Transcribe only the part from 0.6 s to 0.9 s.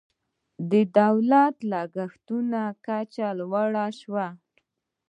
د